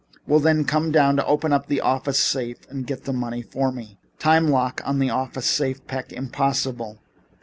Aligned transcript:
"Well, 0.25 0.39
then, 0.39 0.65
come 0.65 0.91
downtown, 0.91 1.23
open 1.29 1.53
up 1.53 1.67
the 1.67 1.79
office 1.79 2.17
safe 2.17 2.67
and 2.71 2.87
get 2.87 3.03
the 3.03 3.13
money 3.13 3.43
for 3.43 3.71
me." 3.71 3.99
"Time 4.17 4.47
lock 4.47 4.81
on 4.83 4.97
the 4.97 5.11
office 5.11 5.45
safe, 5.45 5.85
Peck. 5.85 6.11
Impossible." 6.11 6.97